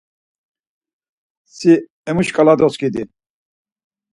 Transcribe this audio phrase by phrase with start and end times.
[1.55, 1.73] Si
[2.09, 3.03] emu şǩala doskidi.